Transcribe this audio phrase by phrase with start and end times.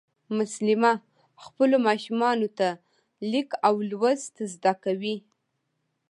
[0.37, 0.93] مسلیمه
[1.45, 2.67] خپلو ماشومانو ته
[3.31, 5.17] لیک او لوست زده کوي